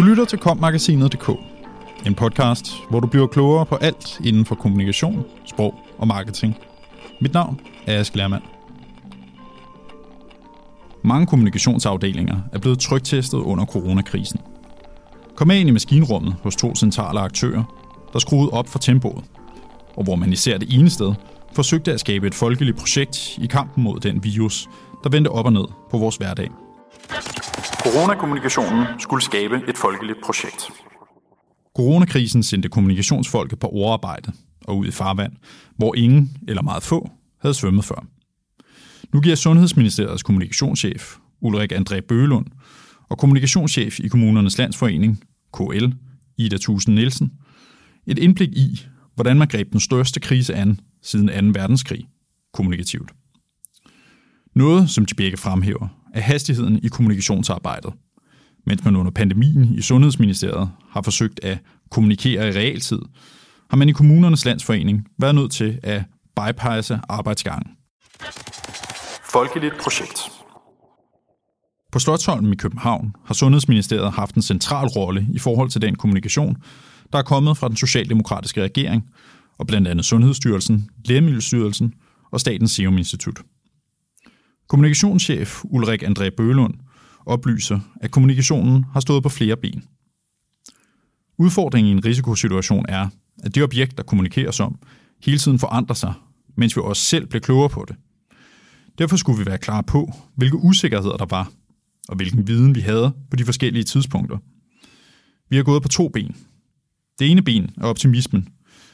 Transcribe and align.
Du 0.00 0.04
lytter 0.04 0.24
til 0.24 0.38
kommagasinet.dk, 0.38 1.30
en 2.06 2.14
podcast, 2.14 2.72
hvor 2.90 3.00
du 3.00 3.06
bliver 3.06 3.26
klogere 3.26 3.66
på 3.66 3.76
alt 3.76 4.20
inden 4.24 4.44
for 4.44 4.54
kommunikation, 4.54 5.24
sprog 5.46 5.74
og 5.98 6.06
marketing. 6.06 6.56
Mit 7.20 7.32
navn 7.32 7.60
er 7.86 8.00
Ask 8.00 8.14
Lermand. 8.14 8.42
Mange 11.04 11.26
kommunikationsafdelinger 11.26 12.40
er 12.52 12.58
blevet 12.58 12.78
trygtestet 12.78 13.38
under 13.38 13.64
coronakrisen. 13.64 14.40
Kom 15.36 15.48
med 15.48 15.56
ind 15.56 15.68
i 15.68 15.72
maskinrummet 15.72 16.36
hos 16.42 16.56
to 16.56 16.74
centrale 16.74 17.20
aktører, 17.20 17.64
der 18.12 18.18
skruede 18.18 18.50
op 18.50 18.68
for 18.68 18.78
tempoet, 18.78 19.24
og 19.96 20.04
hvor 20.04 20.16
man 20.16 20.32
især 20.32 20.58
det 20.58 20.78
ene 20.78 20.90
sted 20.90 21.14
forsøgte 21.52 21.92
at 21.92 22.00
skabe 22.00 22.26
et 22.26 22.34
folkeligt 22.34 22.76
projekt 22.76 23.38
i 23.38 23.46
kampen 23.46 23.84
mod 23.84 24.00
den 24.00 24.24
virus, 24.24 24.68
der 25.04 25.10
vendte 25.10 25.28
op 25.28 25.46
og 25.46 25.52
ned 25.52 25.64
på 25.90 25.98
vores 25.98 26.16
hverdag. 26.16 26.50
Coronakommunikationen 27.84 28.86
skulle 28.98 29.24
skabe 29.24 29.60
et 29.68 29.78
folkeligt 29.78 30.18
projekt. 30.24 30.70
Coronakrisen 31.76 32.42
sendte 32.42 32.68
kommunikationsfolket 32.68 33.58
på 33.58 33.66
overarbejde 33.66 34.32
og 34.64 34.78
ud 34.78 34.86
i 34.86 34.90
farvand, 34.90 35.32
hvor 35.76 35.94
ingen 35.94 36.36
eller 36.48 36.62
meget 36.62 36.82
få 36.82 37.10
havde 37.40 37.54
svømmet 37.54 37.84
før. 37.84 38.04
Nu 39.12 39.20
giver 39.20 39.36
Sundhedsministeriets 39.36 40.22
kommunikationschef 40.22 41.16
Ulrik 41.40 41.72
André 41.72 42.00
Bøgelund 42.00 42.46
og 43.10 43.18
kommunikationschef 43.18 44.00
i 44.00 44.08
Kommunernes 44.08 44.58
Landsforening, 44.58 45.24
KL, 45.54 45.86
Ida 46.38 46.56
Tusen 46.56 46.94
Nielsen, 46.94 47.32
et 48.06 48.18
indblik 48.18 48.48
i, 48.48 48.86
hvordan 49.14 49.38
man 49.38 49.48
greb 49.48 49.72
den 49.72 49.80
største 49.80 50.20
krise 50.20 50.54
an 50.54 50.80
siden 51.02 51.54
2. 51.54 51.60
verdenskrig, 51.60 52.06
kommunikativt. 52.52 53.10
Noget, 54.54 54.90
som 54.90 55.04
de 55.04 55.14
begge 55.14 55.36
fremhæver, 55.36 55.88
er 56.14 56.20
hastigheden 56.20 56.80
i 56.82 56.88
kommunikationsarbejdet, 56.88 57.92
mens 58.66 58.84
man 58.84 58.96
under 58.96 59.10
pandemien 59.10 59.74
i 59.74 59.82
Sundhedsministeriet 59.82 60.70
har 60.90 61.02
forsøgt 61.02 61.44
at 61.44 61.58
kommunikere 61.90 62.48
i 62.48 62.52
realtid, 62.52 62.98
har 63.70 63.76
man 63.76 63.88
i 63.88 63.92
kommunernes 63.92 64.44
landsforening 64.44 65.06
været 65.18 65.34
nødt 65.34 65.52
til 65.52 65.78
at 65.82 66.02
bypasse 66.36 67.00
arbejdsgangen. 67.08 67.72
Folkeligt 69.32 69.74
projekt. 69.82 70.20
På 71.92 71.98
Slottholmen 71.98 72.52
i 72.52 72.56
København 72.56 73.14
har 73.24 73.34
Sundhedsministeriet 73.34 74.12
haft 74.12 74.34
en 74.34 74.42
central 74.42 74.88
rolle 74.88 75.26
i 75.34 75.38
forhold 75.38 75.70
til 75.70 75.82
den 75.82 75.96
kommunikation, 75.96 76.56
der 77.12 77.18
er 77.18 77.22
kommet 77.22 77.56
fra 77.56 77.68
den 77.68 77.76
socialdemokratiske 77.76 78.62
regering, 78.62 79.02
og 79.58 79.66
blandt 79.66 79.88
andet 79.88 80.04
Sundhedsstyrelsen, 80.04 80.88
Lægemiddelstyrelsen 81.04 81.92
og 82.30 82.40
Statens 82.40 82.72
Serum 82.72 82.98
Institut. 82.98 83.40
Kommunikationschef 84.70 85.64
Ulrik 85.64 86.02
André 86.02 86.28
Bølund 86.28 86.74
oplyser, 87.26 87.80
at 88.00 88.10
kommunikationen 88.10 88.84
har 88.92 89.00
stået 89.00 89.22
på 89.22 89.28
flere 89.28 89.56
ben. 89.56 89.84
Udfordringen 91.38 91.88
i 91.88 91.92
en 91.92 92.04
risikosituation 92.04 92.84
er, 92.88 93.08
at 93.42 93.54
det 93.54 93.62
objekt, 93.62 93.96
der 93.96 94.02
kommunikeres 94.02 94.60
om, 94.60 94.78
hele 95.24 95.38
tiden 95.38 95.58
forandrer 95.58 95.94
sig, 95.94 96.12
mens 96.56 96.76
vi 96.76 96.80
også 96.84 97.02
selv 97.02 97.26
bliver 97.26 97.40
klogere 97.40 97.68
på 97.68 97.84
det. 97.88 97.96
Derfor 98.98 99.16
skulle 99.16 99.38
vi 99.38 99.46
være 99.46 99.58
klar 99.58 99.82
på, 99.82 100.12
hvilke 100.36 100.56
usikkerheder 100.56 101.16
der 101.16 101.26
var, 101.26 101.50
og 102.08 102.16
hvilken 102.16 102.46
viden 102.46 102.74
vi 102.74 102.80
havde 102.80 103.12
på 103.30 103.36
de 103.36 103.44
forskellige 103.44 103.84
tidspunkter. 103.84 104.38
Vi 105.48 105.56
har 105.56 105.62
gået 105.62 105.82
på 105.82 105.88
to 105.88 106.08
ben. 106.08 106.36
Det 107.18 107.30
ene 107.30 107.42
ben 107.42 107.70
er 107.76 107.84
optimismen. 107.84 108.48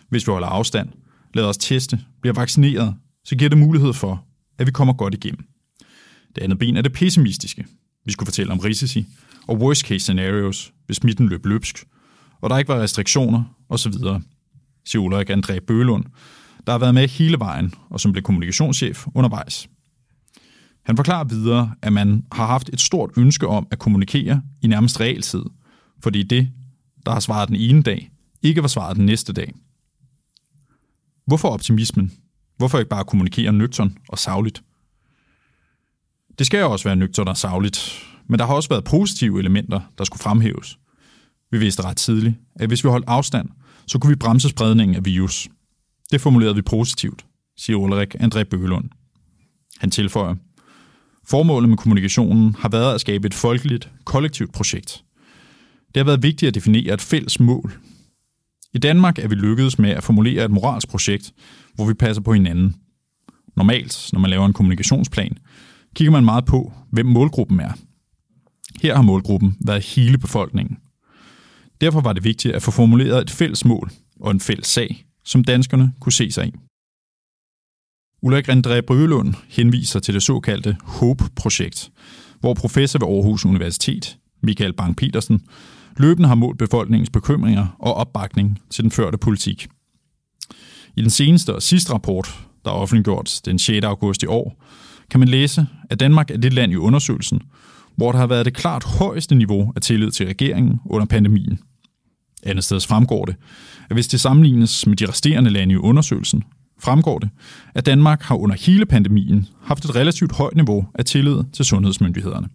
Hvis 0.09 0.27
vi 0.27 0.33
holder 0.33 0.49
afstand, 0.49 0.89
lader 1.35 1.49
os 1.49 1.59
teste, 1.59 2.01
bliver 2.21 2.35
vaccineret, 2.35 2.95
så 3.25 3.37
giver 3.37 3.49
det 3.49 3.59
mulighed 3.59 3.93
for, 3.93 4.25
at 4.59 4.67
vi 4.67 4.73
kommer 4.73 4.95
godt 4.95 5.15
igennem. 5.15 5.47
Det 6.37 6.43
andet 6.43 6.59
ben 6.59 6.77
er 6.77 6.83
det 6.83 6.93
pessimistiske. 6.93 7.65
Vi 8.05 8.13
skulle 8.13 8.27
fortælle 8.27 8.53
om 8.53 8.59
risici 8.59 9.07
og 9.47 9.57
worst 9.57 9.83
case 9.87 10.01
scenarios, 10.01 10.73
hvis 10.87 10.97
smitten 10.97 11.29
løb 11.29 11.47
løbsk, 11.47 11.85
og 12.41 12.51
der 12.51 12.59
ikke 12.59 12.69
var 12.69 12.81
restriktioner 12.81 13.45
osv., 13.69 13.93
siger 14.85 15.03
Ulrik 15.03 15.31
André 15.31 15.59
Bølund, 15.59 16.05
der 16.67 16.73
har 16.73 16.79
været 16.79 16.95
med 16.95 17.09
hele 17.09 17.39
vejen 17.39 17.75
og 17.91 18.01
som 18.01 18.13
blev 18.13 18.23
kommunikationschef 18.23 19.07
undervejs. 19.15 19.69
Han 20.85 20.97
forklarer 20.97 21.25
videre, 21.25 21.75
at 21.83 21.93
man 21.93 22.25
har 22.33 22.47
haft 22.47 22.71
et 22.73 22.81
stort 22.81 23.11
ønske 23.17 23.47
om 23.47 23.67
at 23.71 23.79
kommunikere 23.79 24.43
i 24.63 24.67
nærmest 24.67 25.01
realtid, 25.01 25.43
fordi 26.03 26.23
det, 26.23 26.49
der 27.07 27.13
har 27.13 27.21
svaret 27.21 27.49
den 27.49 27.57
ene 27.57 27.83
dag, 27.83 28.11
ikke 28.43 28.63
var 28.63 28.69
svaret 28.69 28.97
den 28.97 29.07
næste 29.07 29.33
dag. 29.33 29.53
Hvorfor 31.27 31.49
optimismen? 31.49 32.13
Hvorfor 32.57 32.79
ikke 32.79 32.89
bare 32.89 33.05
kommunikere 33.05 33.53
nøgtern 33.53 33.99
og 34.09 34.19
savligt? 34.19 34.63
Det 36.39 36.47
skal 36.47 36.61
jo 36.61 36.73
også 36.73 36.89
være 36.89 36.97
nøgtert 36.97 37.29
og 37.29 37.37
savligt, 37.37 38.05
men 38.29 38.39
der 38.39 38.47
har 38.47 38.55
også 38.55 38.69
været 38.69 38.85
positive 38.85 39.39
elementer, 39.39 39.81
der 39.99 40.05
skulle 40.05 40.23
fremhæves. 40.23 40.79
Vi 41.51 41.59
vidste 41.59 41.85
ret 41.85 41.97
tidligt, 41.97 42.35
at 42.57 42.69
hvis 42.69 42.85
vi 42.85 42.89
holdt 42.89 43.09
afstand, 43.09 43.49
så 43.87 43.99
kunne 43.99 44.11
vi 44.11 44.17
bremse 44.17 44.49
spredningen 44.49 44.97
af 44.97 45.05
virus. 45.05 45.49
Det 46.11 46.21
formulerede 46.21 46.55
vi 46.55 46.63
positivt, 46.63 47.27
siger 47.59 47.77
Ulrik 47.77 48.15
André 48.15 48.43
Bøgelund. 48.43 48.91
Han 49.81 49.91
tilføjer, 49.91 50.35
Formålet 51.29 51.69
med 51.69 51.77
kommunikationen 51.77 52.55
har 52.55 52.69
været 52.69 52.95
at 52.95 53.01
skabe 53.01 53.27
et 53.27 53.35
folkeligt, 53.35 53.91
kollektivt 54.05 54.53
projekt. 54.53 55.05
Det 55.87 55.97
har 55.97 56.05
været 56.05 56.23
vigtigt 56.23 56.49
at 56.49 56.55
definere 56.55 56.95
et 56.95 57.01
fælles 57.01 57.41
mål. 57.41 57.73
I 58.75 58.79
Danmark 58.79 59.19
er 59.19 59.29
vi 59.29 59.35
lykkedes 59.35 59.79
med 59.79 59.91
at 59.91 60.05
formulere 60.05 60.45
et 60.45 60.51
moralsk 60.51 60.89
projekt, 60.89 61.33
hvor 61.75 61.87
vi 61.87 61.95
passer 61.95 62.23
på 62.23 62.33
hinanden. 62.33 62.75
Normalt, 63.57 64.11
når 64.13 64.21
man 64.21 64.31
laver 64.31 64.47
en 64.47 64.53
kommunikationsplan, 64.53 65.39
kigger 65.97 66.13
man 66.13 66.25
meget 66.25 66.45
på, 66.45 66.73
hvem 66.91 67.07
målgruppen 67.07 67.61
er. 67.61 67.73
Her 68.83 68.95
har 68.95 69.03
målgruppen 69.03 69.57
været 69.61 69.85
hele 69.85 70.19
befolkningen. 70.19 70.77
Derfor 71.81 72.01
var 72.01 72.13
det 72.13 72.25
vigtigt 72.25 72.55
at 72.55 72.63
få 72.63 72.71
formuleret 72.71 73.23
et 73.23 73.31
fælles 73.31 73.65
mål 73.65 73.91
og 74.21 74.31
en 74.31 74.41
fælles 74.41 74.67
sag, 74.67 75.07
som 75.25 75.45
danskerne 75.45 75.93
kunne 76.01 76.13
se 76.13 76.31
sig 76.31 76.47
i. 76.47 76.53
Ulrik 78.23 78.49
André 78.49 78.81
Brølund 78.81 79.35
henviser 79.49 80.01
til 80.01 80.15
det 80.15 80.23
såkaldte 80.23 80.77
HOPE-projekt, 80.83 81.91
hvor 82.41 82.55
professor 82.55 82.99
ved 82.99 83.09
Aarhus 83.09 83.45
Universitet, 83.45 84.19
Michael 84.43 84.75
Bang-Petersen, 84.81 85.39
løbende 85.97 86.29
har 86.29 86.35
målt 86.35 86.59
befolkningens 86.59 87.11
bekymringer 87.11 87.77
og 87.79 87.95
opbakning 87.95 88.59
til 88.71 88.85
den 88.85 88.91
førte 88.91 89.19
politik. 89.19 89.69
I 90.97 91.03
den 91.03 91.11
seneste 91.11 91.55
og 91.55 91.63
sidste 91.63 91.93
rapport, 91.93 92.47
der 92.65 92.71
er 92.71 92.75
offentliggjort 92.75 93.41
den 93.45 93.59
6. 93.59 93.85
august 93.85 94.23
i 94.23 94.27
år, 94.27 94.63
kan 95.11 95.21
man 95.21 95.29
læse, 95.29 95.67
at 95.91 96.01
Danmark 96.01 96.31
er 96.31 96.37
det 96.37 96.53
land 96.53 96.73
i 96.73 96.77
undersøgelsen, 96.77 97.43
hvor 97.97 98.13
der 98.13 98.19
har 98.19 98.27
været 98.27 98.47
det 98.47 98.55
klart 98.55 98.85
højeste 98.85 99.35
niveau 99.35 99.73
af 99.77 99.83
tillid 99.83 100.11
til 100.11 100.27
regeringen 100.27 100.81
under 100.87 101.07
pandemien. 101.07 101.59
Andet 102.43 102.65
sted 102.65 102.81
fremgår 102.81 103.25
det, 103.25 103.37
at 103.91 103.97
hvis 103.97 104.09
det 104.09 104.21
sammenlignes 104.21 104.87
med 104.87 104.97
de 104.97 105.09
resterende 105.09 105.51
lande 105.51 105.75
i 105.75 105.77
undersøgelsen, 105.77 106.43
fremgår 106.81 107.19
det, 107.19 107.31
at 107.75 107.87
Danmark 107.87 108.23
har 108.23 108.37
under 108.37 108.57
hele 108.57 108.87
pandemien 108.87 109.47
haft 109.63 109.85
et 109.85 109.97
relativt 109.97 110.33
højt 110.33 110.57
niveau 110.57 110.87
af 110.95 111.05
tillid 111.05 111.45
til 111.53 111.65
sundhedsmyndighederne. 111.65 112.49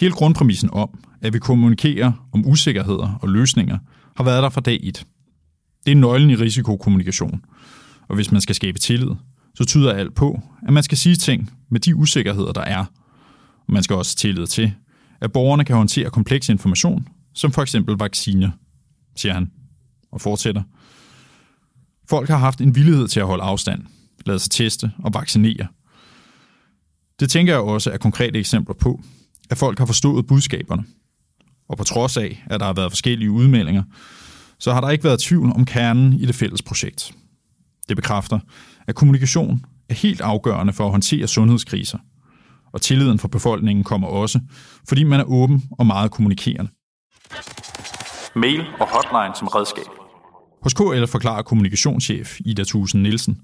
Hele 0.00 0.12
grundpræmissen 0.12 0.70
om, 0.72 0.88
at 1.20 1.32
vi 1.32 1.38
kommunikerer 1.38 2.28
om 2.32 2.46
usikkerheder 2.46 3.18
og 3.22 3.28
løsninger, 3.28 3.78
har 4.16 4.24
været 4.24 4.42
der 4.42 4.48
fra 4.48 4.60
dag 4.60 4.80
1. 4.82 5.04
Det 5.86 5.92
er 5.92 5.96
nøglen 5.96 6.30
i 6.30 6.34
risikokommunikation, 6.34 7.44
og 8.08 8.14
hvis 8.14 8.32
man 8.32 8.40
skal 8.40 8.54
skabe 8.54 8.78
tillid, 8.78 9.10
så 9.54 9.64
tyder 9.64 9.92
alt 9.92 10.14
på, 10.14 10.40
at 10.66 10.72
man 10.72 10.82
skal 10.82 10.98
sige 10.98 11.16
ting 11.16 11.50
med 11.70 11.80
de 11.80 11.96
usikkerheder, 11.96 12.52
der 12.52 12.60
er. 12.60 12.84
Man 13.68 13.82
skal 13.82 13.96
også 13.96 14.16
tillide 14.16 14.46
til, 14.46 14.74
at 15.20 15.32
borgerne 15.32 15.64
kan 15.64 15.76
håndtere 15.76 16.10
kompleks 16.10 16.48
information, 16.48 17.08
som 17.34 17.52
for 17.52 17.62
eksempel 17.62 17.96
vacciner, 17.96 18.50
siger 19.16 19.32
han, 19.32 19.50
og 20.12 20.20
fortsætter. 20.20 20.62
Folk 22.08 22.28
har 22.28 22.38
haft 22.38 22.60
en 22.60 22.74
villighed 22.74 23.08
til 23.08 23.20
at 23.20 23.26
holde 23.26 23.42
afstand, 23.42 23.82
lade 24.26 24.38
sig 24.38 24.50
teste 24.50 24.92
og 24.98 25.14
vaccinere. 25.14 25.66
Det 27.20 27.30
tænker 27.30 27.52
jeg 27.52 27.62
også 27.62 27.90
er 27.90 27.96
konkrete 27.96 28.38
eksempler 28.38 28.74
på, 28.74 29.00
at 29.50 29.58
folk 29.58 29.78
har 29.78 29.86
forstået 29.86 30.26
budskaberne. 30.26 30.84
Og 31.68 31.78
på 31.78 31.84
trods 31.84 32.16
af, 32.16 32.44
at 32.46 32.60
der 32.60 32.66
har 32.66 32.72
været 32.72 32.92
forskellige 32.92 33.30
udmeldinger, 33.30 33.82
så 34.58 34.72
har 34.72 34.80
der 34.80 34.90
ikke 34.90 35.04
været 35.04 35.20
tvivl 35.20 35.52
om 35.52 35.64
kernen 35.64 36.12
i 36.12 36.26
det 36.26 36.34
fælles 36.34 36.62
projekt. 36.62 37.14
Det 37.88 37.96
bekræfter, 37.96 38.38
at 38.86 38.94
kommunikation 38.94 39.64
er 39.88 39.94
helt 39.94 40.20
afgørende 40.20 40.72
for 40.72 40.84
at 40.84 40.90
håndtere 40.90 41.26
sundhedskriser. 41.26 41.98
Og 42.72 42.80
tilliden 42.80 43.18
for 43.18 43.28
befolkningen 43.28 43.84
kommer 43.84 44.08
også, 44.08 44.40
fordi 44.88 45.04
man 45.04 45.20
er 45.20 45.24
åben 45.24 45.62
og 45.70 45.86
meget 45.86 46.10
kommunikerende. 46.10 46.70
Mail 48.36 48.60
og 48.80 48.88
hotline 48.88 49.36
som 49.36 49.48
redskab. 49.48 49.84
Hos 50.62 50.74
KL 50.74 51.06
forklarer 51.06 51.42
kommunikationschef 51.42 52.40
Ida 52.44 52.64
Tusen 52.64 53.02
Nielsen, 53.02 53.38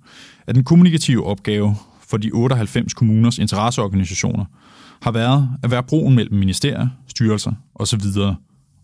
at 0.46 0.54
den 0.54 0.64
kommunikative 0.64 1.26
opgave 1.26 1.76
for 2.00 2.16
de 2.16 2.30
98 2.30 2.94
kommuners 2.94 3.38
interesseorganisationer 3.38 4.44
har 5.02 5.10
været 5.10 5.48
at 5.62 5.70
være 5.70 5.82
broen 5.82 6.14
mellem 6.14 6.38
ministerier, 6.38 6.88
styrelser 7.08 7.52
osv. 7.74 8.00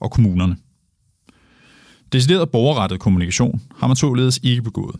og 0.00 0.10
kommunerne. 0.10 0.56
Decideret 2.12 2.50
borgerrettet 2.50 3.00
kommunikation 3.00 3.60
har 3.76 3.86
man 3.86 3.96
således 3.96 4.40
ikke 4.42 4.62
begået. 4.62 4.96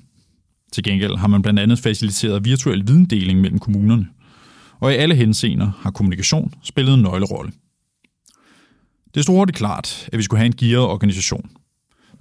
Til 0.75 0.85
gengæld 0.85 1.17
har 1.17 1.29
man 1.29 1.43
blandt 1.43 1.61
andet 1.61 1.79
faciliteret 1.79 2.45
virtuel 2.45 2.87
videndeling 2.87 3.41
mellem 3.41 3.59
kommunerne, 3.59 4.09
og 4.81 4.93
i 4.93 4.97
alle 4.97 5.15
henseender 5.15 5.71
har 5.81 5.91
kommunikation 5.91 6.55
spillet 6.63 6.95
en 6.95 7.03
nøglerolle. 7.03 7.53
Det 9.15 9.23
stod 9.23 9.37
hurtigt 9.37 9.59
klart, 9.59 10.09
at 10.13 10.19
vi 10.19 10.23
skulle 10.23 10.39
have 10.39 10.47
en 10.47 10.57
gearet 10.57 10.87
organisation. 10.87 11.51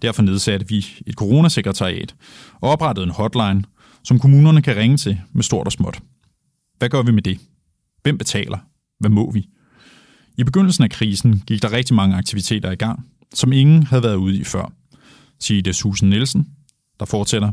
Derfor 0.02 0.22
nedsatte 0.22 0.68
vi 0.68 0.86
et 1.08 1.16
coronasekretariat 1.16 2.16
og 2.62 2.70
oprettede 2.70 3.04
en 3.04 3.12
hotline, 3.12 3.64
som 4.04 4.20
kommunerne 4.20 4.62
kan 4.62 4.76
ringe 4.76 4.98
til 4.98 5.22
med 5.32 5.44
stort 5.44 5.68
og 5.68 5.72
småt. 5.72 6.00
Hvad 6.78 6.90
gør 6.90 7.02
vi 7.02 7.12
med 7.12 7.22
det? 7.22 7.40
Hvem 8.04 8.18
betaler? 8.18 8.58
Hvad 9.00 9.10
må 9.10 9.32
vi? 9.32 9.50
I 10.38 10.44
begyndelsen 10.44 10.84
af 10.84 10.90
krisen 10.90 11.44
gik 11.48 11.62
der 11.62 11.72
rigtig 11.72 11.96
mange 11.96 12.16
aktiviteter 12.16 12.72
i 12.72 12.76
gang, 12.76 13.08
som 13.34 13.52
ingen 13.52 13.84
havde 13.84 14.04
været 14.04 14.16
ude 14.16 14.38
i 14.38 14.44
før, 14.44 14.72
siger 15.40 15.62
det 15.62 15.76
Susan 15.76 16.10
Nielsen, 16.10 16.48
der 17.00 17.06
fortæller, 17.06 17.52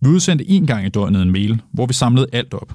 vi 0.00 0.08
udsendte 0.08 0.50
en 0.50 0.66
gang 0.66 0.86
i 0.86 0.88
døgnet 0.88 1.22
en 1.22 1.30
mail, 1.30 1.62
hvor 1.72 1.86
vi 1.86 1.92
samlede 1.92 2.26
alt 2.32 2.54
op. 2.54 2.74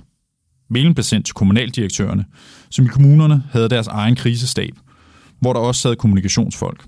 Mailen 0.69 0.93
blev 0.93 1.03
sendt 1.03 1.25
til 1.25 1.35
kommunaldirektørerne, 1.35 2.25
som 2.69 2.85
i 2.85 2.87
kommunerne 2.87 3.43
havde 3.51 3.69
deres 3.69 3.87
egen 3.87 4.15
krisestab, 4.15 4.73
hvor 5.39 5.53
der 5.53 5.59
også 5.59 5.81
sad 5.81 5.95
kommunikationsfolk. 5.95 6.85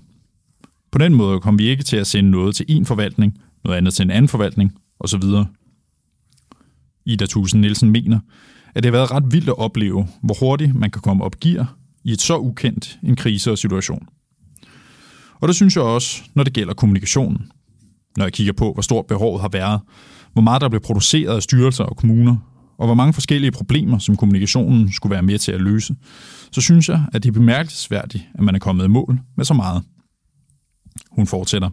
På 0.92 0.98
den 0.98 1.14
måde 1.14 1.40
kom 1.40 1.58
vi 1.58 1.68
ikke 1.68 1.82
til 1.82 1.96
at 1.96 2.06
sende 2.06 2.30
noget 2.30 2.56
til 2.56 2.66
en 2.68 2.86
forvaltning, 2.86 3.38
noget 3.64 3.76
andet 3.76 3.94
til 3.94 4.02
en 4.02 4.10
anden 4.10 4.28
forvaltning, 4.28 4.72
osv. 5.00 5.22
Ida 7.06 7.26
Tusen 7.26 7.60
Nielsen 7.60 7.90
mener, 7.90 8.20
at 8.74 8.82
det 8.82 8.84
har 8.84 8.98
været 8.98 9.10
ret 9.10 9.32
vildt 9.32 9.48
at 9.48 9.58
opleve, 9.58 10.08
hvor 10.22 10.36
hurtigt 10.40 10.74
man 10.74 10.90
kan 10.90 11.02
komme 11.02 11.24
op 11.24 11.40
gear 11.40 11.76
i 12.04 12.12
et 12.12 12.20
så 12.20 12.38
ukendt 12.38 12.98
en 13.02 13.16
krise 13.16 13.50
og 13.50 13.58
situation. 13.58 14.08
Og 15.40 15.48
det 15.48 15.56
synes 15.56 15.76
jeg 15.76 15.84
også, 15.84 16.22
når 16.34 16.44
det 16.44 16.52
gælder 16.52 16.74
kommunikationen. 16.74 17.52
Når 18.16 18.24
jeg 18.24 18.32
kigger 18.32 18.52
på, 18.52 18.72
hvor 18.72 18.82
stort 18.82 19.06
behovet 19.06 19.40
har 19.40 19.48
været, 19.48 19.80
hvor 20.36 20.42
meget 20.42 20.60
der 20.60 20.68
blev 20.68 20.80
produceret 20.80 21.36
af 21.36 21.42
styrelser 21.42 21.84
og 21.84 21.96
kommuner, 21.96 22.36
og 22.78 22.86
hvor 22.86 22.94
mange 22.94 23.12
forskellige 23.12 23.50
problemer, 23.50 23.98
som 23.98 24.16
kommunikationen 24.16 24.92
skulle 24.92 25.10
være 25.10 25.22
med 25.22 25.38
til 25.38 25.52
at 25.52 25.60
løse, 25.60 25.96
så 26.52 26.60
synes 26.60 26.88
jeg, 26.88 27.04
at 27.12 27.22
det 27.22 27.28
er 27.28 27.32
bemærkelsesværdigt, 27.32 28.24
at 28.34 28.44
man 28.44 28.54
er 28.54 28.58
kommet 28.58 28.84
i 28.84 28.88
mål 28.88 29.20
med 29.36 29.44
så 29.44 29.54
meget. 29.54 29.82
Hun 31.10 31.26
fortsætter. 31.26 31.70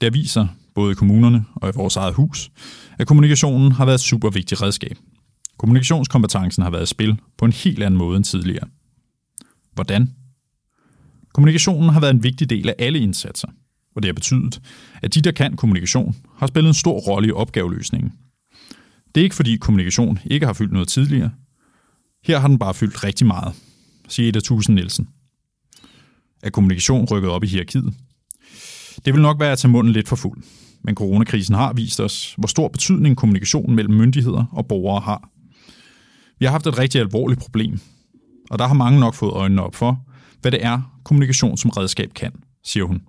Det 0.00 0.14
viser, 0.14 0.46
både 0.74 0.92
i 0.92 0.94
kommunerne 0.94 1.44
og 1.54 1.68
i 1.68 1.72
vores 1.74 1.96
eget 1.96 2.14
hus, 2.14 2.50
at 2.98 3.06
kommunikationen 3.06 3.72
har 3.72 3.84
været 3.84 3.98
et 3.98 4.00
super 4.00 4.30
vigtigt 4.30 4.62
redskab. 4.62 4.98
Kommunikationskompetencen 5.58 6.62
har 6.62 6.70
været 6.70 6.82
i 6.82 6.86
spil 6.86 7.20
på 7.38 7.44
en 7.44 7.52
helt 7.52 7.82
anden 7.82 7.98
måde 7.98 8.16
end 8.16 8.24
tidligere. 8.24 8.68
Hvordan? 9.74 10.14
Kommunikationen 11.34 11.88
har 11.88 12.00
været 12.00 12.14
en 12.14 12.22
vigtig 12.22 12.50
del 12.50 12.68
af 12.68 12.74
alle 12.78 12.98
indsatser, 12.98 13.48
og 13.96 14.02
det 14.02 14.08
har 14.08 14.12
betydet, 14.14 14.60
at 15.02 15.14
de, 15.14 15.20
der 15.20 15.30
kan 15.30 15.56
kommunikation, 15.56 16.16
har 16.36 16.46
spillet 16.46 16.70
en 16.70 16.74
stor 16.74 16.98
rolle 16.98 17.28
i 17.28 17.32
opgaveløsningen. 17.32 18.12
Det 19.14 19.20
er 19.20 19.24
ikke 19.24 19.36
fordi 19.36 19.56
kommunikation 19.56 20.18
ikke 20.24 20.46
har 20.46 20.52
fyldt 20.52 20.72
noget 20.72 20.88
tidligere. 20.88 21.30
Her 22.24 22.38
har 22.38 22.48
den 22.48 22.58
bare 22.58 22.74
fyldt 22.74 23.04
rigtig 23.04 23.26
meget, 23.26 23.54
siger 24.08 24.28
Eda 24.28 24.40
Tusen 24.40 24.74
Nielsen. 24.74 25.08
Er 26.42 26.50
kommunikation 26.50 27.04
rykket 27.04 27.30
op 27.30 27.44
i 27.44 27.46
hierarkiet? 27.46 27.94
Det 29.04 29.14
vil 29.14 29.22
nok 29.22 29.40
være 29.40 29.52
at 29.52 29.58
tage 29.58 29.72
munden 29.72 29.92
lidt 29.92 30.08
for 30.08 30.16
fuld, 30.16 30.42
men 30.82 30.94
coronakrisen 30.94 31.54
har 31.54 31.72
vist 31.72 32.00
os, 32.00 32.34
hvor 32.38 32.48
stor 32.48 32.68
betydning 32.68 33.16
kommunikation 33.16 33.74
mellem 33.74 33.94
myndigheder 33.94 34.44
og 34.52 34.66
borgere 34.66 35.00
har. 35.00 35.30
Vi 36.38 36.44
har 36.44 36.52
haft 36.52 36.66
et 36.66 36.78
rigtig 36.78 37.00
alvorligt 37.00 37.40
problem, 37.40 37.80
og 38.50 38.58
der 38.58 38.66
har 38.66 38.74
mange 38.74 39.00
nok 39.00 39.14
fået 39.14 39.32
øjnene 39.32 39.62
op 39.62 39.74
for, 39.74 40.00
hvad 40.40 40.52
det 40.52 40.64
er, 40.64 41.00
kommunikation 41.04 41.56
som 41.56 41.70
redskab 41.70 42.14
kan, 42.14 42.32
siger 42.64 42.84
hun. 42.84 43.02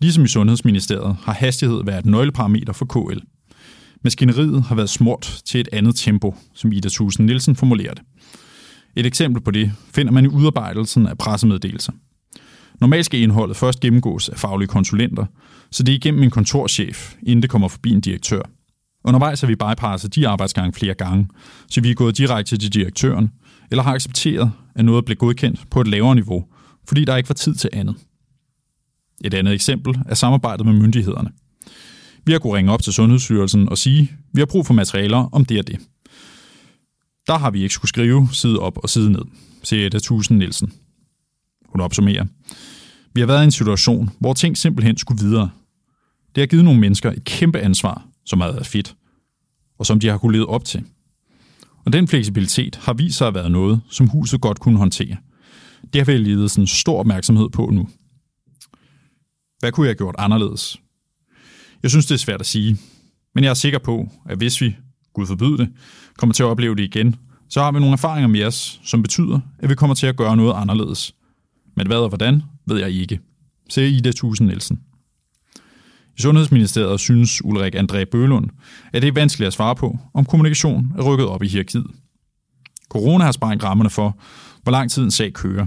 Ligesom 0.00 0.24
i 0.24 0.28
Sundhedsministeriet 0.28 1.16
har 1.22 1.32
hastighed 1.32 1.84
været 1.84 1.98
et 1.98 2.06
nøgleparameter 2.06 2.72
for 2.72 2.84
KL. 2.84 3.18
Maskineriet 4.04 4.62
har 4.62 4.74
været 4.74 4.90
smurt 4.90 5.40
til 5.44 5.60
et 5.60 5.68
andet 5.72 5.96
tempo, 5.96 6.34
som 6.54 6.72
Ida 6.72 6.88
Thusen 6.88 7.26
Nielsen 7.26 7.56
formulerer 7.56 7.94
det. 7.94 8.02
Et 8.96 9.06
eksempel 9.06 9.42
på 9.42 9.50
det 9.50 9.72
finder 9.94 10.12
man 10.12 10.24
i 10.24 10.28
udarbejdelsen 10.28 11.06
af 11.06 11.18
pressemeddelelser. 11.18 11.92
Normalt 12.80 13.06
skal 13.06 13.20
indholdet 13.20 13.56
først 13.56 13.80
gennemgås 13.80 14.28
af 14.28 14.38
faglige 14.38 14.68
konsulenter, 14.68 15.26
så 15.70 15.82
det 15.82 15.92
er 15.92 15.96
igennem 15.96 16.22
en 16.22 16.30
kontorchef, 16.30 17.14
inden 17.22 17.42
det 17.42 17.50
kommer 17.50 17.68
forbi 17.68 17.90
en 17.90 18.00
direktør. 18.00 18.42
Undervejs 19.04 19.40
har 19.40 19.48
vi 19.48 19.54
bypasset 19.54 20.14
de 20.14 20.28
arbejdsgange 20.28 20.72
flere 20.72 20.94
gange, 20.94 21.28
så 21.70 21.80
vi 21.80 21.90
er 21.90 21.94
gået 21.94 22.18
direkte 22.18 22.58
til 22.58 22.72
direktøren, 22.72 23.30
eller 23.70 23.82
har 23.82 23.94
accepteret, 23.94 24.52
at 24.74 24.84
noget 24.84 25.04
blev 25.04 25.16
godkendt 25.16 25.70
på 25.70 25.80
et 25.80 25.88
lavere 25.88 26.14
niveau, 26.14 26.44
fordi 26.88 27.04
der 27.04 27.16
ikke 27.16 27.28
var 27.28 27.34
tid 27.34 27.54
til 27.54 27.70
andet. 27.72 27.96
Et 29.24 29.34
andet 29.34 29.54
eksempel 29.54 29.94
er 30.06 30.14
samarbejdet 30.14 30.66
med 30.66 30.74
myndighederne. 30.74 31.30
Vi 32.24 32.32
har 32.32 32.38
kunnet 32.38 32.54
ringe 32.54 32.72
op 32.72 32.82
til 32.82 32.92
Sundhedsstyrelsen 32.92 33.68
og 33.68 33.78
sige, 33.78 34.02
at 34.02 34.08
vi 34.32 34.40
har 34.40 34.46
brug 34.46 34.66
for 34.66 34.74
materialer 34.74 35.28
om 35.32 35.44
det 35.44 35.58
og 35.58 35.66
det. 35.66 35.78
Der 37.26 37.38
har 37.38 37.50
vi 37.50 37.62
ikke 37.62 37.74
skulle 37.74 37.88
skrive 37.88 38.28
side 38.32 38.58
op 38.58 38.78
og 38.78 38.90
side 38.90 39.12
ned, 39.12 39.22
siger 39.62 39.86
Etta 39.86 39.98
Tusen 39.98 40.38
Nielsen. 40.38 40.72
Hun 41.68 41.80
opsummerer. 41.80 42.24
Vi 43.14 43.20
har 43.20 43.26
været 43.26 43.42
i 43.42 43.44
en 43.44 43.50
situation, 43.50 44.10
hvor 44.18 44.32
ting 44.32 44.58
simpelthen 44.58 44.96
skulle 44.96 45.24
videre. 45.24 45.50
Det 46.34 46.42
har 46.42 46.46
givet 46.46 46.64
nogle 46.64 46.80
mennesker 46.80 47.12
et 47.12 47.24
kæmpe 47.24 47.60
ansvar, 47.60 48.06
som 48.26 48.40
har 48.40 48.52
været 48.52 48.66
fedt, 48.66 48.96
og 49.78 49.86
som 49.86 50.00
de 50.00 50.08
har 50.08 50.18
kunne 50.18 50.32
leve 50.32 50.48
op 50.48 50.64
til. 50.64 50.84
Og 51.84 51.92
den 51.92 52.08
fleksibilitet 52.08 52.76
har 52.82 52.92
vist 52.92 53.18
sig 53.18 53.28
at 53.28 53.34
være 53.34 53.50
noget, 53.50 53.80
som 53.90 54.08
huset 54.08 54.40
godt 54.40 54.60
kunne 54.60 54.78
håndtere. 54.78 55.16
Det 55.92 56.00
har 56.00 56.04
vi 56.04 56.18
ledet 56.18 56.50
sådan 56.50 56.66
stor 56.66 56.98
opmærksomhed 56.98 57.48
på 57.48 57.70
nu. 57.72 57.88
Hvad 59.66 59.72
kunne 59.72 59.86
jeg 59.86 59.90
have 59.90 59.96
gjort 59.96 60.14
anderledes? 60.18 60.80
Jeg 61.82 61.90
synes, 61.90 62.06
det 62.06 62.14
er 62.14 62.18
svært 62.18 62.40
at 62.40 62.46
sige, 62.46 62.76
men 63.34 63.44
jeg 63.44 63.50
er 63.50 63.54
sikker 63.54 63.78
på, 63.78 64.08
at 64.28 64.38
hvis 64.38 64.60
vi, 64.60 64.76
Gud 65.14 65.26
forbyde 65.26 65.58
det, 65.58 65.68
kommer 66.18 66.34
til 66.34 66.42
at 66.42 66.46
opleve 66.46 66.76
det 66.76 66.82
igen, 66.82 67.16
så 67.48 67.62
har 67.62 67.72
vi 67.72 67.78
nogle 67.78 67.92
erfaringer 67.92 68.28
med 68.28 68.44
os, 68.44 68.80
som 68.84 69.02
betyder, 69.02 69.40
at 69.58 69.68
vi 69.68 69.74
kommer 69.74 69.94
til 69.94 70.06
at 70.06 70.16
gøre 70.16 70.36
noget 70.36 70.54
anderledes. 70.54 71.14
Men 71.76 71.86
hvad 71.86 71.96
og 71.96 72.08
hvordan, 72.08 72.42
ved 72.66 72.78
jeg 72.78 72.90
ikke, 72.90 73.20
siger 73.68 73.88
Ida 73.88 74.12
Tusen 74.12 74.46
Nielsen. 74.46 74.80
I 76.18 76.20
Sundhedsministeriet 76.20 77.00
synes 77.00 77.44
Ulrik 77.44 77.74
André 77.74 78.04
Bølund, 78.04 78.50
at 78.92 79.02
det 79.02 79.08
er 79.08 79.12
vanskeligt 79.12 79.46
at 79.46 79.52
svare 79.52 79.76
på, 79.76 79.98
om 80.14 80.24
kommunikation 80.24 80.92
er 80.98 81.02
rykket 81.02 81.26
op 81.26 81.42
i 81.42 81.48
hierarkiet. 81.48 81.86
Corona 82.88 83.24
har 83.24 83.32
sprængt 83.32 83.64
rammerne 83.64 83.90
for, 83.90 84.18
hvor 84.62 84.72
lang 84.72 84.90
tid 84.90 85.02
en 85.02 85.10
sag 85.10 85.32
kører. 85.32 85.66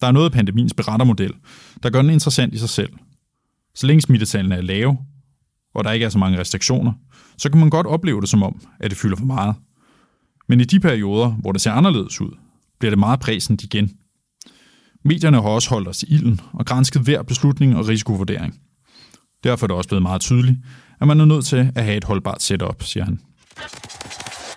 Der 0.00 0.06
er 0.06 0.12
noget 0.12 0.26
af 0.26 0.32
pandemiens 0.32 0.74
berettermodel, 0.74 1.34
der 1.82 1.90
gør 1.90 2.02
den 2.02 2.10
interessant 2.10 2.54
i 2.54 2.58
sig 2.58 2.68
selv. 2.68 2.92
Så 3.74 3.86
længe 3.86 4.00
smittetallene 4.00 4.54
er 4.54 4.60
lave, 4.60 4.98
og 5.74 5.84
der 5.84 5.92
ikke 5.92 6.06
er 6.06 6.10
så 6.10 6.18
mange 6.18 6.38
restriktioner, 6.38 6.92
så 7.38 7.50
kan 7.50 7.60
man 7.60 7.70
godt 7.70 7.86
opleve 7.86 8.20
det 8.20 8.28
som 8.28 8.42
om, 8.42 8.60
at 8.80 8.90
det 8.90 8.98
fylder 8.98 9.16
for 9.16 9.24
meget. 9.24 9.54
Men 10.48 10.60
i 10.60 10.64
de 10.64 10.80
perioder, 10.80 11.28
hvor 11.28 11.52
det 11.52 11.60
ser 11.60 11.72
anderledes 11.72 12.20
ud, 12.20 12.36
bliver 12.78 12.90
det 12.90 12.98
meget 12.98 13.20
præsent 13.20 13.62
igen. 13.62 13.90
Medierne 15.04 15.42
har 15.42 15.48
også 15.48 15.70
holdt 15.70 15.88
os 15.88 16.02
i 16.02 16.14
ilden 16.14 16.40
og 16.52 16.66
grænsket 16.66 17.02
hver 17.02 17.22
beslutning 17.22 17.76
og 17.76 17.88
risikovurdering– 17.88 18.54
Derfor 19.44 19.66
er 19.66 19.68
det 19.68 19.76
også 19.76 19.88
blevet 19.88 20.02
meget 20.02 20.20
tydeligt, 20.20 20.58
at 21.00 21.06
man 21.06 21.20
er 21.20 21.24
nødt 21.24 21.44
til 21.46 21.72
at 21.74 21.84
have 21.84 21.96
et 21.96 22.04
holdbart 22.04 22.42
setup, 22.42 22.82
siger 22.82 23.04
han. 23.04 23.20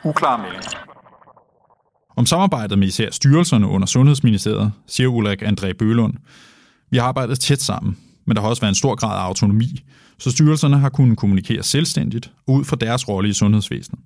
Uklar 0.03 0.37
melding. 0.37 0.90
Om 2.21 2.25
samarbejdet 2.25 2.79
med 2.79 2.87
især 2.87 3.09
styrelserne 3.11 3.67
under 3.67 3.87
Sundhedsministeriet, 3.87 4.71
siger 4.87 5.07
Ulrik 5.07 5.41
André 5.41 5.73
Bølund. 5.73 6.13
Vi 6.91 6.97
har 6.97 7.03
arbejdet 7.03 7.39
tæt 7.39 7.61
sammen, 7.61 7.97
men 8.25 8.35
der 8.35 8.41
har 8.41 8.49
også 8.49 8.61
været 8.61 8.71
en 8.71 8.75
stor 8.75 8.95
grad 8.95 9.17
af 9.19 9.23
autonomi, 9.23 9.83
så 10.17 10.31
styrelserne 10.31 10.77
har 10.77 10.89
kunnet 10.89 11.17
kommunikere 11.17 11.63
selvstændigt 11.63 12.31
ud 12.47 12.63
fra 12.63 12.75
deres 12.75 13.07
rolle 13.07 13.29
i 13.29 13.33
sundhedsvæsenet. 13.33 13.99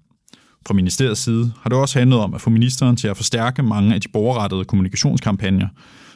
Fra 0.67 0.73
ministeriets 0.73 1.21
side 1.21 1.51
har 1.61 1.69
det 1.69 1.79
også 1.79 1.99
handlet 1.99 2.19
om 2.19 2.33
at 2.33 2.41
få 2.41 2.49
ministeren 2.49 2.95
til 2.95 3.07
at 3.07 3.17
forstærke 3.17 3.63
mange 3.63 3.95
af 3.95 4.01
de 4.01 4.07
borgerrettede 4.07 4.65
kommunikationskampagner, 4.65 5.67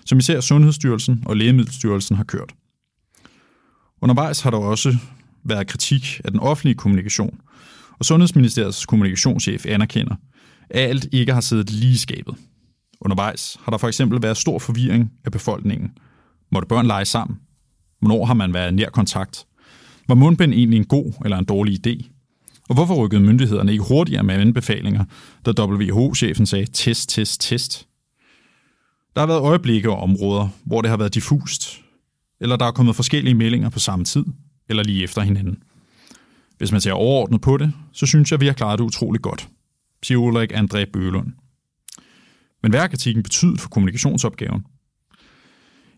som 0.06 0.18
især 0.18 0.41
Sundhedsstyrelsen 0.41 1.24
og 1.25 1.38
Lægemiddelstyrelsen 1.38 2.15
har 2.15 2.24
kørt. 2.24 2.53
Undervejs 4.01 4.41
har 4.41 4.50
der 4.50 4.58
også 4.58 4.98
været 5.44 5.68
kritik 5.68 6.22
af 6.24 6.32
den 6.32 6.39
offentlige 6.39 6.75
kommunikation, 6.75 7.39
og 8.00 8.06
Sundhedsministeriets 8.06 8.86
kommunikationschef 8.86 9.65
anerkender, 9.65 10.15
alt 10.70 11.08
ikke 11.12 11.34
har 11.34 11.42
siddet 11.42 11.72
lige 11.72 11.94
i 11.94 11.98
skabet. 11.98 12.36
Undervejs 13.02 13.58
har 13.64 13.72
der 13.72 13.78
for 13.78 13.88
eksempel 13.88 14.22
været 14.22 14.38
stor 14.38 14.60
forvirring 14.60 15.12
af 15.26 15.32
befolkningen. 15.32 15.90
Måtte 16.52 16.68
børn 16.68 16.86
lege 16.86 17.06
sammen? 17.06 17.40
Hvornår 18.00 18.26
har 18.26 18.34
man 18.34 18.54
været 18.54 18.72
i 18.72 18.76
nær 18.76 18.90
kontakt? 18.90 19.46
Var 20.08 20.16
mundbind 20.16 20.54
egentlig 20.54 20.78
en 20.78 20.86
god 20.86 21.14
eller 21.26 21.38
en 21.38 21.46
dårlig 21.46 21.88
idé? 21.88 22.10
Og 22.70 22.76
hvorfor 22.76 22.96
rykkede 22.96 23.22
myndighederne 23.22 23.72
ikke 23.72 23.84
hurtigere 23.84 24.24
med 24.24 24.36
anbefalinger, 24.36 25.06
da 25.46 25.64
WHO-chefen 25.64 26.46
sagde 26.46 26.66
test, 26.74 27.10
test, 27.10 27.42
test? 27.42 27.88
Der 29.16 29.22
har 29.22 29.28
været 29.28 29.42
øjeblikke 29.42 29.92
og 29.92 30.00
områder, 30.00 30.48
hvor 30.64 30.82
det 30.82 30.90
har 30.90 30.98
været 30.98 31.14
diffust, 31.14 31.82
eller 32.42 32.56
der 32.56 32.66
er 32.66 32.72
kommet 32.72 32.96
forskellige 32.96 33.34
meldinger 33.34 33.70
på 33.70 33.80
samme 33.80 34.06
tid, 34.06 34.26
eller 34.70 34.84
lige 34.84 35.04
efter 35.04 35.22
hinanden. 35.22 35.64
Hvis 36.58 36.72
man 36.72 36.82
ser 36.82 36.92
overordnet 36.92 37.42
på 37.42 37.58
det, 37.58 37.74
så 37.94 38.06
synes 38.06 38.32
jeg, 38.32 38.42
vi 38.42 38.46
har 38.46 38.54
klaret 38.54 38.80
det 38.80 38.86
utroligt 38.86 39.24
godt, 39.24 39.50
siger 40.03 40.18
Ulrik 40.18 40.51
André 40.53 40.86
Bølund. 40.94 41.34
Men 42.63 42.72
hvad 42.72 42.79
har 42.79 42.88
kritikken 42.88 43.24
betydet 43.24 43.62
for 43.62 43.70
kommunikationsopgaven? 43.70 44.65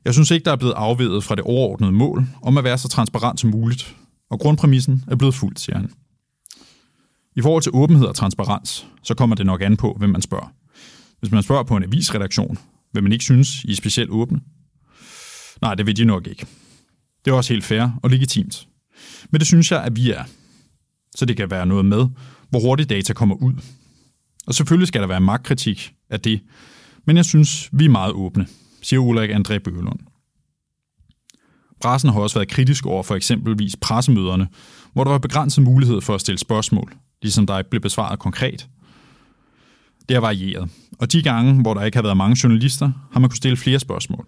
Jeg 0.06 0.14
synes 0.14 0.32
ikke, 0.32 0.46
der 0.46 0.52
er 0.52 0.56
blevet 0.56 0.74
afvedet 0.74 1.24
fra 1.24 1.36
det 1.36 1.44
overordnede 1.44 1.92
mål 1.92 2.26
om 2.42 2.58
at 2.58 2.64
være 2.64 2.78
så 2.78 2.88
transparent 2.88 3.40
som 3.40 3.50
muligt, 3.50 3.96
og 4.30 4.40
grundpræmissen 4.40 5.04
er 5.08 5.16
blevet 5.16 5.36
fuldt, 5.36 5.60
siger 5.60 5.78
han. 5.78 5.92
I 7.36 7.42
forhold 7.42 7.64
til 7.64 7.72
åbenhed 7.76 8.08
og 8.08 8.16
transparens, 8.16 8.88
så 9.04 9.14
kommer 9.14 9.36
det 9.36 9.46
nok 9.46 9.62
an 9.62 9.78
på, 9.78 9.96
hvem 10.00 10.10
man 10.10 10.22
spørger. 10.22 10.54
Hvis 11.20 11.32
man 11.32 11.44
spørger 11.44 11.64
på 11.64 11.78
en 11.78 11.84
avisredaktion, 11.84 12.58
Vil 12.94 13.04
man 13.04 13.12
ikke 13.12 13.24
synes, 13.24 13.64
I 13.64 13.72
er 13.72 13.76
specielt 13.76 14.10
åbne? 14.10 14.42
Nej, 15.62 15.76
det 15.76 15.86
vil 15.86 15.98
de 15.98 16.06
nok 16.06 16.28
ikke. 16.28 16.46
Det 17.26 17.32
er 17.32 17.36
også 17.36 17.54
helt 17.54 17.66
fair 17.66 18.00
og 18.04 18.10
legitimt. 18.10 18.68
Men 19.30 19.40
det 19.40 19.48
synes 19.48 19.72
jeg, 19.72 19.84
at 19.84 19.96
vi 19.96 20.12
er. 20.12 20.24
Så 21.16 21.26
det 21.26 21.38
kan 21.38 21.52
være 21.52 21.66
noget 21.66 21.86
med, 21.86 22.08
hvor 22.50 22.60
hurtigt 22.60 22.90
data 22.90 23.14
kommer 23.14 23.36
ud. 23.36 23.54
Og 24.48 24.54
selvfølgelig 24.54 24.88
skal 24.88 25.02
der 25.02 25.08
være 25.08 25.22
magtkritik 25.22 25.94
af 26.10 26.20
det, 26.20 26.42
men 27.06 27.18
jeg 27.18 27.26
synes, 27.26 27.70
vi 27.72 27.86
er 27.86 27.90
meget 27.90 28.14
åbne, 28.14 28.48
siger 28.82 29.00
Ulrik 29.00 29.30
André 29.30 29.58
Bøgelund. 29.58 30.00
Pressen 31.82 32.10
har 32.10 32.20
også 32.20 32.40
været 32.40 32.50
kritisk 32.50 32.86
over 32.86 33.04
for 33.04 33.16
eksempelvis 33.16 33.76
pressemøderne, 33.82 34.48
hvor 34.94 35.04
der 35.04 35.12
var 35.12 35.18
begrænset 35.18 35.64
mulighed 35.64 36.02
for 36.02 36.16
at 36.16 36.22
stille 36.22 36.38
spørgsmål, 36.38 36.94
ligesom 37.22 37.48
der 37.48 37.58
ikke 37.58 37.70
blev 37.70 37.82
besvaret 37.82 38.20
konkret. 38.20 38.70
Det 40.10 40.16
har 40.16 40.22
varieret, 40.22 40.70
og 41.00 41.12
de 41.12 41.22
gange, 41.22 41.62
hvor 41.62 41.74
der 41.74 41.84
ikke 41.84 41.98
har 41.98 42.04
været 42.04 42.18
mange 42.18 42.38
journalister, 42.44 42.92
har 43.12 43.20
man 43.20 43.30
kunne 43.30 43.38
stille 43.38 43.58
flere 43.58 43.80
spørgsmål. 43.80 44.28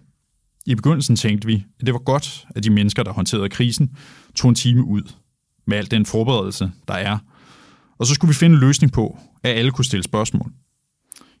I 0.66 0.74
begyndelsen 0.74 1.16
tænkte 1.16 1.46
vi, 1.46 1.64
at 1.80 1.86
det 1.86 1.94
var 1.94 2.00
godt, 2.00 2.46
at 2.54 2.64
de 2.64 2.70
mennesker, 2.70 3.02
der 3.02 3.12
håndterede 3.12 3.48
krisen, 3.48 3.96
tog 4.34 4.48
en 4.48 4.54
time 4.54 4.84
ud 4.84 5.02
med 5.66 5.76
al 5.76 5.90
den 5.90 6.06
forberedelse, 6.06 6.72
der 6.88 6.94
er. 6.94 7.18
Og 7.98 8.06
så 8.06 8.14
skulle 8.14 8.28
vi 8.28 8.34
finde 8.34 8.54
en 8.54 8.60
løsning 8.60 8.92
på, 8.92 9.18
at 9.44 9.58
alle 9.58 9.70
kunne 9.70 9.84
stille 9.84 10.02
spørgsmål. 10.02 10.52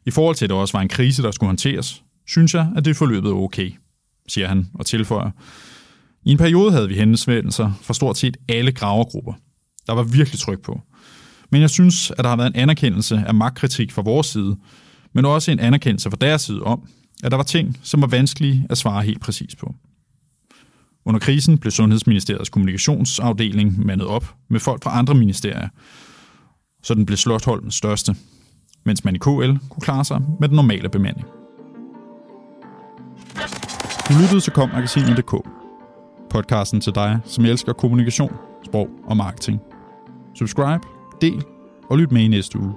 I 0.06 0.10
forhold 0.10 0.36
til, 0.36 0.44
at 0.44 0.48
det 0.48 0.56
også 0.56 0.72
var 0.72 0.82
en 0.82 0.88
krise, 0.88 1.22
der 1.22 1.30
skulle 1.30 1.48
håndteres, 1.48 2.02
synes 2.26 2.54
jeg, 2.54 2.72
at 2.76 2.84
det 2.84 2.96
forløbet 2.96 3.32
okay, 3.32 3.72
siger 4.28 4.48
han 4.48 4.66
og 4.74 4.86
tilføjer. 4.86 5.30
I 6.24 6.30
en 6.30 6.38
periode 6.38 6.72
havde 6.72 6.88
vi 6.88 6.94
henvendelser 6.94 7.72
fra 7.82 7.94
stort 7.94 8.18
set 8.18 8.36
alle 8.48 8.72
gravergrupper. 8.72 9.32
Der 9.86 9.92
var 9.92 10.02
virkelig 10.02 10.40
tryk 10.40 10.62
på. 10.62 10.80
Men 11.50 11.60
jeg 11.60 11.70
synes, 11.70 12.10
at 12.10 12.18
der 12.18 12.28
har 12.28 12.36
været 12.36 12.46
en 12.54 12.56
anerkendelse 12.56 13.24
af 13.26 13.34
magtkritik 13.34 13.92
fra 13.92 14.02
vores 14.02 14.26
side, 14.26 14.56
men 15.12 15.24
også 15.24 15.50
en 15.50 15.60
anerkendelse 15.60 16.10
fra 16.10 16.16
deres 16.20 16.42
side 16.42 16.62
om, 16.62 16.88
at 17.24 17.30
der 17.30 17.36
var 17.36 17.44
ting, 17.44 17.78
som 17.82 18.00
var 18.00 18.06
vanskelige 18.06 18.66
at 18.70 18.78
svare 18.78 19.02
helt 19.02 19.20
præcis 19.20 19.56
på. 19.56 19.74
Under 21.06 21.20
krisen 21.20 21.58
blev 21.58 21.70
Sundhedsministeriets 21.70 22.50
kommunikationsafdeling 22.50 23.86
mandet 23.86 24.06
op 24.06 24.34
med 24.48 24.60
folk 24.60 24.82
fra 24.82 24.98
andre 24.98 25.14
ministerier, 25.14 25.68
så 26.84 26.94
den 26.94 27.06
blev 27.06 27.16
Slotholmens 27.16 27.74
største, 27.74 28.16
mens 28.84 29.04
man 29.04 29.14
i 29.14 29.18
KL 29.18 29.52
kunne 29.70 29.80
klare 29.80 30.04
sig 30.04 30.22
med 30.40 30.48
den 30.48 30.56
normale 30.56 30.88
bemanding. 30.88 31.26
Du 34.08 34.14
lyttede 34.22 34.40
til 34.40 34.52
kommagasinet.dk, 34.52 35.34
podcasten 36.30 36.80
til 36.80 36.94
dig, 36.94 37.18
som 37.24 37.44
elsker 37.44 37.72
kommunikation, 37.72 38.32
sprog 38.64 38.88
og 39.06 39.16
marketing. 39.16 39.60
Subscribe, 40.34 40.80
del 41.20 41.44
og 41.90 41.98
lyt 41.98 42.12
med 42.12 42.22
i 42.22 42.28
næste 42.28 42.58
uge. 42.58 42.72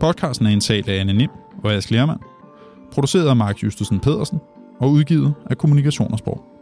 Podcasten 0.00 0.46
er 0.46 0.50
indtalt 0.50 0.88
af 0.88 1.00
Anne 1.00 1.12
Nim 1.12 1.30
og 1.64 1.72
Ask 1.72 1.90
Lermand, 1.90 2.20
produceret 2.92 3.28
af 3.28 3.36
Mark 3.36 3.62
Justusen 3.62 4.00
Pedersen 4.00 4.40
og 4.80 4.90
udgivet 4.90 5.34
af 5.50 5.58
Kommunikation 5.58 6.12
og 6.12 6.18
Sprog. 6.18 6.53